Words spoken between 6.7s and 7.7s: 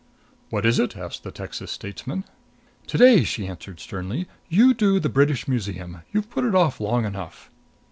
long enough."